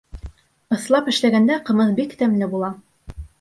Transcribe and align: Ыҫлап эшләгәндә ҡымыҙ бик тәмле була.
Ыҫлап 0.77 1.11
эшләгәндә 1.13 1.59
ҡымыҙ 1.69 1.93
бик 2.01 2.17
тәмле 2.23 2.49
була. 2.57 2.73